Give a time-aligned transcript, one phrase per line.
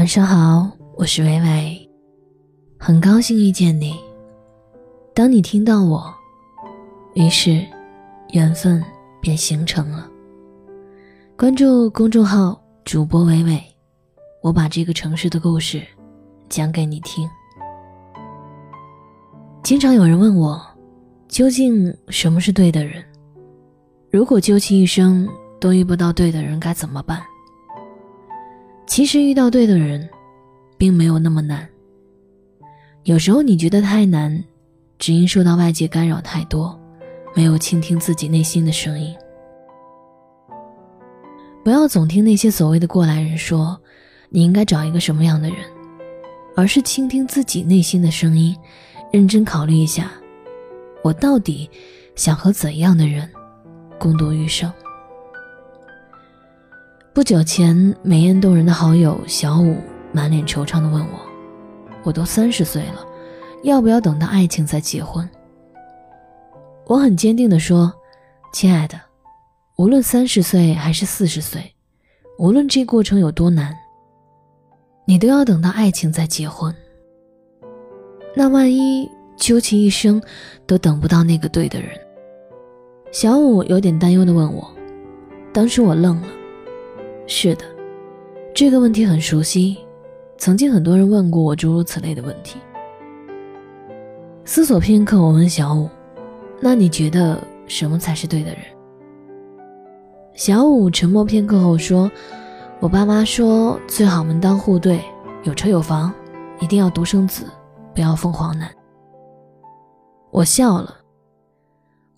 [0.00, 0.66] 晚上好，
[0.96, 1.90] 我是微微，
[2.78, 4.00] 很高兴遇见你。
[5.14, 6.10] 当你听到我，
[7.12, 7.62] 于是
[8.32, 8.82] 缘分
[9.20, 10.08] 便形成了。
[11.36, 13.62] 关注公众号主播微微，
[14.40, 15.82] 我把这个城市的故事
[16.48, 17.28] 讲给你听。
[19.62, 20.58] 经常有人问我，
[21.28, 23.04] 究竟什么是对的人？
[24.10, 25.28] 如果究其一生
[25.60, 27.22] 都遇不到对的人，该怎么办？
[28.90, 30.10] 其实遇到对的人，
[30.76, 31.66] 并没有那么难。
[33.04, 34.42] 有时候你觉得太难，
[34.98, 36.76] 只因受到外界干扰太多，
[37.32, 39.14] 没有倾听自己内心的声音。
[41.62, 43.80] 不要总听那些所谓的过来人说
[44.28, 45.58] 你应该找一个什么样的人，
[46.56, 48.56] 而是倾听自己内心的声音，
[49.12, 50.10] 认真考虑一下，
[51.04, 51.70] 我到底
[52.16, 53.30] 想和怎样的人
[54.00, 54.68] 共度余生。
[57.12, 59.76] 不久前，美艳动人的好友小五
[60.12, 61.20] 满脸惆怅地问我
[62.04, 63.04] ：“我都三十岁了，
[63.64, 65.28] 要不要等到爱情再结婚？”
[66.86, 67.92] 我很坚定地说
[68.54, 68.96] ：“亲爱的，
[69.76, 71.74] 无论三十岁还是四十岁，
[72.38, 73.76] 无论这过程有多难，
[75.04, 76.72] 你都要等到爱情再结婚。
[78.36, 80.22] 那万一究其一生
[80.64, 81.90] 都等不到那个对的人？”
[83.10, 84.72] 小五有点担忧地问我，
[85.52, 86.28] 当时我愣了。
[87.32, 87.64] 是的，
[88.52, 89.78] 这个问题很熟悉，
[90.36, 92.58] 曾经很多人问过我诸如此类的问题。
[94.44, 95.88] 思索片刻，我问小五
[96.60, 98.58] ：“那你觉得什么才是对的人？”
[100.34, 102.10] 小五沉默片刻后说
[102.80, 105.00] ：“我爸妈说最好门当户对，
[105.44, 106.12] 有车有房，
[106.58, 107.44] 一定要独生子，
[107.94, 108.68] 不要凤凰男。”
[110.32, 110.96] 我笑了，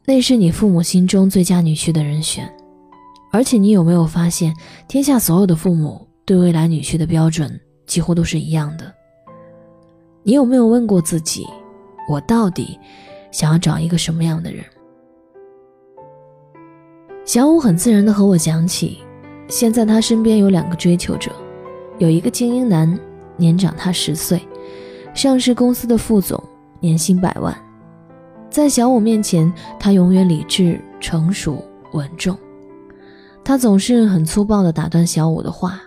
[0.06, 2.50] 那是你父母心中最佳女婿的人选。
[3.32, 4.54] 而且你有没有发现，
[4.86, 8.92] 天下所有的父母对未来女婿的标准几乎都是一样的？
[10.22, 11.46] 你有没有问过自己，
[12.10, 12.78] 我到底
[13.30, 14.62] 想要找一个什么样的人？
[17.24, 18.98] 小五很自然地和我讲起，
[19.48, 21.32] 现在他身边有两个追求者，
[21.98, 22.98] 有一个精英男，
[23.38, 24.46] 年长他十岁，
[25.14, 26.38] 上市公司的副总，
[26.80, 27.56] 年薪百万，
[28.50, 29.50] 在小五面前，
[29.80, 32.36] 他永远理智、成熟、稳重。
[33.44, 35.80] 他总是很粗暴地打断小五的话：“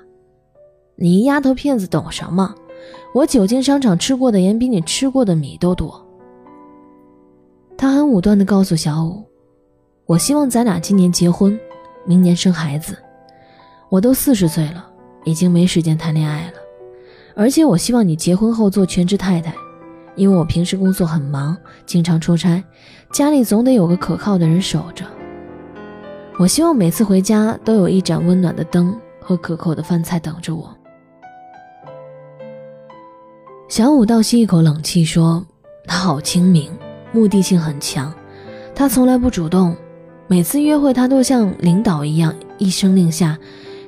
[0.97, 2.53] 你丫头片子懂什么？
[3.13, 6.05] 我久经商场吃过的盐比你吃过的米都多。”
[7.77, 9.23] 他很武断地告诉小五
[10.05, 11.57] ：“我希望咱俩今年结婚，
[12.05, 12.97] 明年生孩子。
[13.89, 14.85] 我都四十岁了，
[15.23, 16.53] 已经没时间谈恋爱了。
[17.35, 19.53] 而且我希望你结婚后做全职太太，
[20.16, 22.63] 因为我平时工作很忙，经常出差，
[23.11, 25.05] 家里总得有个可靠的人守着。”
[26.38, 30.69] 我希望每次回家都有一盏温暖的灯和可口的饭菜等着我。
[33.69, 35.46] 小五倒吸一口冷气说
[35.88, 36.69] ：“他好精明，
[37.13, 38.13] 目的性很强。
[38.75, 39.73] 他从来不主动，
[40.28, 43.38] 每次约会他都像领导一样，一声令下，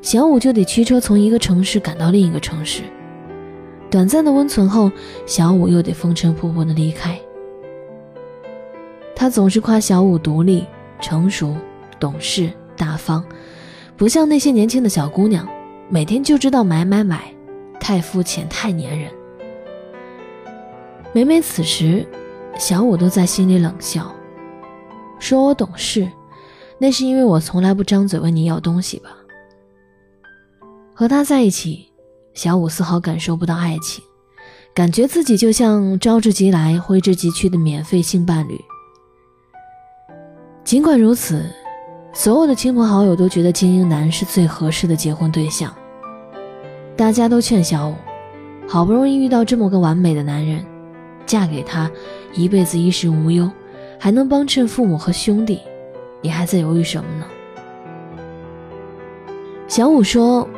[0.01, 2.81] 小五就得驱车从一个城市赶到另一个城市。
[3.91, 4.89] 短暂的温存后，
[5.25, 7.19] 小五又得风尘仆仆的离开。
[9.13, 10.65] 他总是夸小五独立、
[11.01, 11.53] 成熟。”
[11.99, 13.23] 懂事大方，
[13.95, 15.47] 不像那些年轻的小姑娘，
[15.89, 17.33] 每天就知道买买买，
[17.79, 19.11] 太肤浅，太粘人。
[21.13, 22.05] 每每此时，
[22.59, 24.13] 小五都在心里冷笑，
[25.19, 26.07] 说我懂事，
[26.77, 29.09] 那是因为我从来不张嘴问你要东西吧。
[30.93, 31.91] 和他在一起，
[32.33, 34.03] 小五丝毫感受不到爱情，
[34.75, 38.59] 感觉自己就像招之即来挥之即去的免费性伴侣。
[40.63, 41.49] 尽管如此。
[42.17, 45.71] 所有的亲朋好友都觉得精英男是最合适的结婚对象。
[46.95, 47.93] 大家都劝小五，
[48.67, 50.65] 好不容易遇到这么个完美的男人，
[51.27, 51.87] 嫁给他，
[52.33, 53.47] 一辈子衣食无忧，
[53.99, 55.59] 还能帮衬父母和兄弟，
[56.23, 57.25] 你还在犹豫什么呢？
[59.67, 60.49] 小五说：“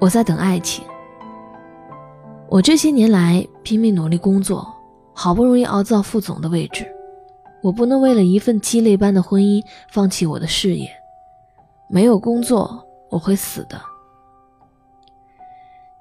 [0.00, 0.82] 我在等爱情。
[2.48, 4.66] 我这些年来拼命努力工作，
[5.12, 6.86] 好不容易熬到副总的位置，
[7.62, 10.88] 我不能为了一份鸡肋般的婚姻放弃我的事业。”
[11.92, 13.78] 没有工作，我会死的。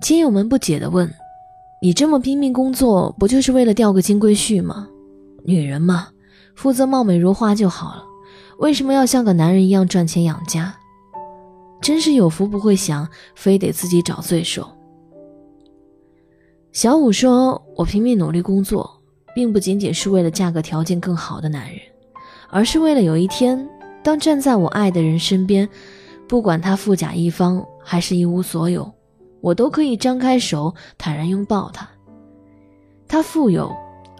[0.01, 1.13] 亲友们不解地问
[1.83, 4.87] ：“你这么拼命工作，不就是为了钓个金龟婿吗？
[5.43, 6.07] 女人嘛，
[6.55, 8.05] 负责貌美如花就好了，
[8.59, 10.73] 为什么要像个男人一样赚钱养家？
[11.81, 13.05] 真是有福不会享，
[13.35, 14.65] 非得自己找罪受。”
[16.71, 18.89] 小五说：“我拼命努力工作，
[19.35, 21.81] 并不仅仅是为了嫁个条件更好的男人，
[22.49, 23.67] 而是为了有一天。”
[24.03, 25.67] 当站在我爱的人身边，
[26.27, 28.91] 不管他富甲一方还是一无所有，
[29.41, 31.87] 我都可以张开手坦然拥抱他。
[33.07, 33.71] 他富有，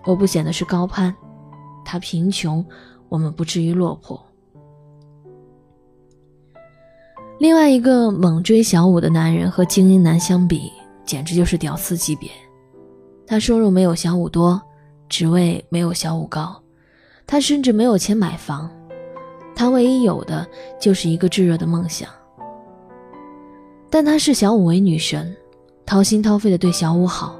[0.05, 1.11] 我不显得是高攀；
[1.83, 2.63] 他贫穷，
[3.09, 4.23] 我们不至于落魄。
[7.39, 10.71] 另外一个猛追小五的男人和精英男相比，
[11.03, 12.29] 简直就是屌丝级别。
[13.25, 14.61] 他收入没有小五多，
[15.09, 16.61] 职位没有小五高，
[17.25, 18.69] 他甚至没有钱买房。
[19.55, 20.47] 他唯一有的
[20.79, 22.09] 就是一个炙热的梦想。
[23.89, 25.35] 但他视小五为女神，
[25.85, 27.37] 掏心掏肺的对小五好。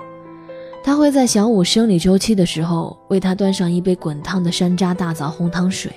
[0.84, 5.94] 他会在小五生理周期的时候为他端上一杯滚烫的山楂大枣红糖水，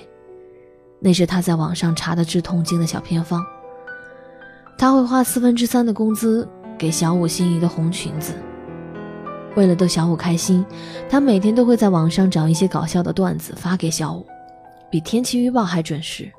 [0.99, 3.43] 那是他在网上查的治痛经的小偏方。
[4.77, 6.47] 他会花四分之三的工资
[6.77, 8.33] 给小五心仪的红裙子。
[9.55, 10.65] 为了逗小五开心，
[11.09, 14.25] 他每天都会在网上找一些搞笑的段子发给小五，
[14.89, 16.31] 比天气预报还准时。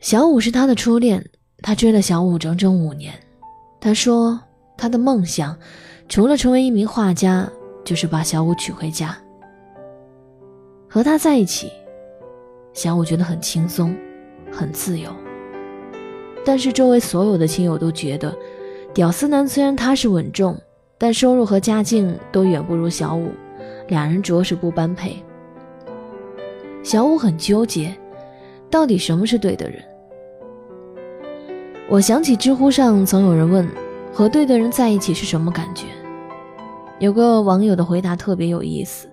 [0.00, 1.24] 小五是他的初恋，
[1.62, 3.14] 他追了小五整整五年。
[3.80, 4.40] 他说
[4.76, 5.56] 他的梦想，
[6.08, 7.48] 除了成为一名画家，
[7.84, 9.16] 就是把小五娶回家。
[10.88, 11.70] 和他在一起，
[12.72, 13.96] 小五觉得很轻松，
[14.50, 15.10] 很自由。
[16.44, 18.36] 但是周围所有的亲友都觉得，
[18.92, 20.60] 屌丝男虽然踏实稳重，
[20.98, 23.30] 但收入和家境都远不如小五，
[23.88, 25.24] 两人着实不般配。
[26.82, 27.94] 小五很纠结，
[28.70, 29.82] 到底什么是对的人？
[31.88, 33.68] 我想起知乎上总有人问，
[34.12, 35.86] 和对的人在一起是什么感觉？
[36.98, 39.08] 有个网友的回答特别有意思：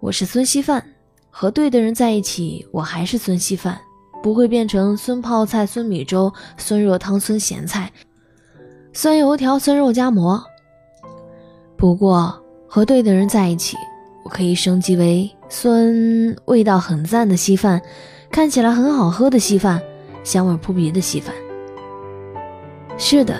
[0.00, 0.84] 我是孙稀饭，
[1.30, 3.80] 和对的人在一起，我还是孙稀饭。
[4.22, 7.90] 不会变成孙泡菜、孙米粥、孙热汤、孙咸菜、
[8.92, 10.44] 酸油条、酸肉夹馍。
[11.74, 12.38] 不过
[12.68, 13.78] 和对的人在一起，
[14.22, 17.82] 我可以升级为酸味道很赞的稀饭，
[18.30, 19.82] 看起来很好喝的稀饭，
[20.22, 21.34] 香味扑鼻的稀饭。
[22.96, 23.36] 是的，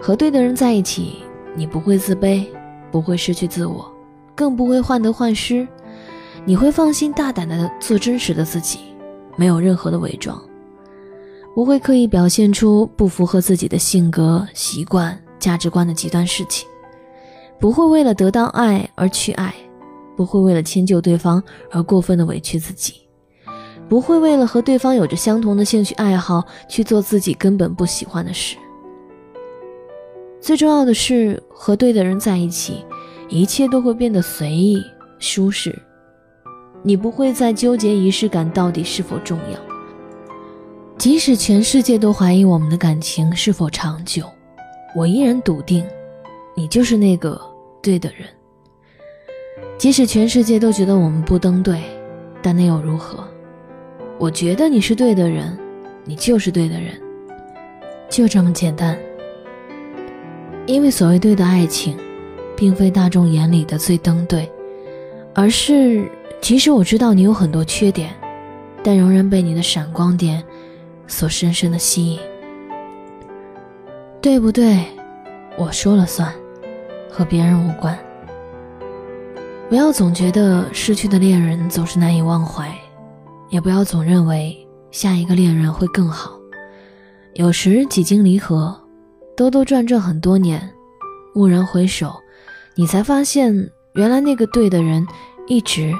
[0.00, 1.22] 和对的人在一起，
[1.54, 2.44] 你不会自卑，
[2.90, 3.90] 不会失去自我，
[4.34, 5.66] 更不会患得患失，
[6.44, 8.80] 你会放心大胆的做真实的自己。
[9.36, 10.42] 没有任何的伪装，
[11.54, 16.68] 不会刻意表现出不符合自己的性格、习惯、价值观的极端事情，
[17.60, 19.54] 不会为了得到爱而去爱，
[20.16, 22.94] 不会为了迁就对方而过分的委屈自己，
[23.88, 28.56] 不会为了和对方有着相同的兴趣爱好去做自己根本不喜欢的事。
[30.40, 32.84] 最重要的是，和对的人在一起，
[33.28, 34.82] 一切都会变得随意、
[35.18, 35.80] 舒适。
[36.82, 39.58] 你不会再纠结仪式感到底是否重要，
[40.98, 44.24] 即使全世界都怀疑我们的感情是否长久，
[44.96, 45.86] 我依然笃定，
[46.56, 47.40] 你就是那个
[47.80, 48.26] 对的人。
[49.82, 51.82] 即使全世界都觉得我们不登对，
[52.40, 53.18] 但那又如何？
[54.16, 55.58] 我觉得你是对的人，
[56.04, 56.94] 你就是对的人，
[58.08, 58.96] 就这么简单。
[60.66, 61.96] 因为所谓对的爱情，
[62.56, 64.48] 并非大众眼里的最登对，
[65.34, 66.08] 而是。
[66.40, 68.10] 即使我知道你有很多缺点，
[68.84, 70.44] 但仍然被你的闪光点
[71.08, 72.20] 所深深的吸引。
[74.20, 74.84] 对不对？
[75.58, 76.32] 我说了算，
[77.10, 77.98] 和别人无关。
[79.72, 82.70] 不要总觉得失去的恋人总是难以忘怀，
[83.48, 86.32] 也不要总认为下一个恋人会更好。
[87.36, 88.78] 有时几经离合，
[89.34, 90.60] 兜兜转转很多年，
[91.34, 92.12] 蓦然回首，
[92.74, 95.06] 你才发现原来那个对的人
[95.46, 95.90] 一直。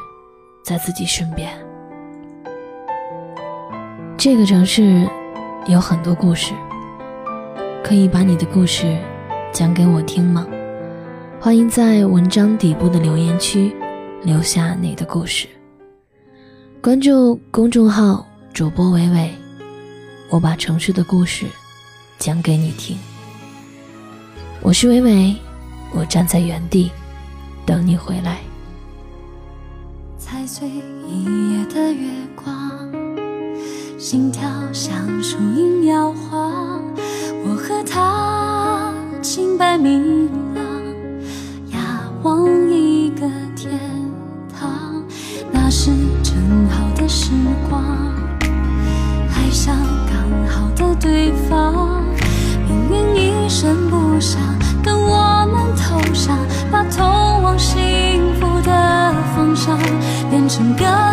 [0.62, 1.50] 在自己身边。
[4.18, 5.08] 这个城市
[5.66, 6.52] 有很多故事，
[7.82, 8.98] 可以把你的故事
[9.50, 10.46] 讲给我听吗？
[11.44, 13.74] 欢迎在文章底部的留言区
[14.22, 15.48] 留下你的故事。
[16.80, 19.34] 关注公众号主播伟伟，
[20.30, 21.46] 我把城市的故事
[22.16, 22.96] 讲给你听。
[24.60, 25.34] 我是伟伟，
[25.92, 26.92] 我站在原地
[27.66, 28.38] 等你回来。
[30.18, 30.68] 踩碎
[31.08, 32.88] 一夜的月光，
[33.98, 36.80] 心跳像树影摇晃。
[37.44, 40.30] 我和他清白明
[60.54, 61.11] 整个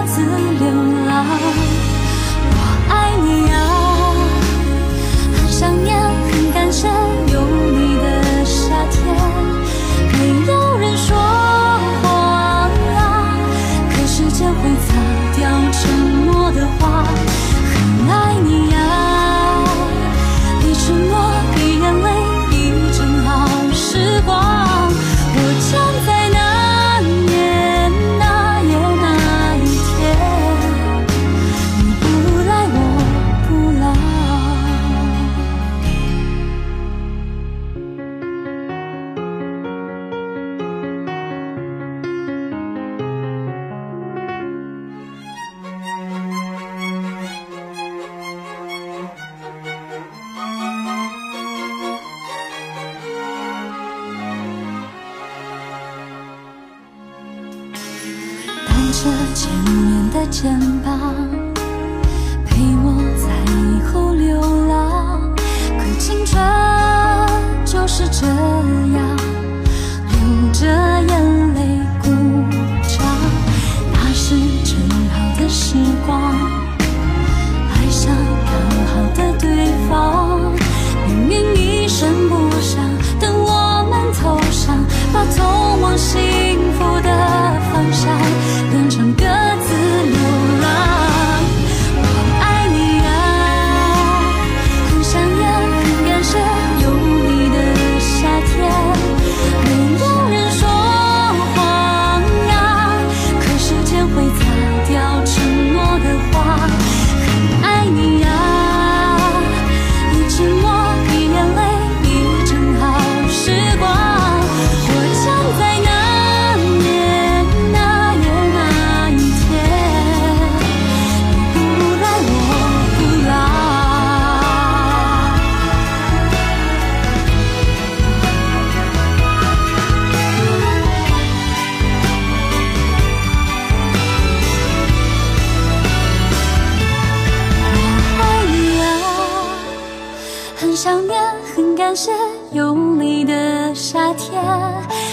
[60.32, 61.29] 肩膀，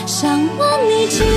[0.07, 1.36] 想问你今